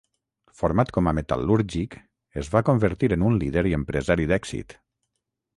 [0.61, 1.99] Format com a metal·lúrgic,
[2.45, 4.79] es va convertir en un líder i empresari d'èxit.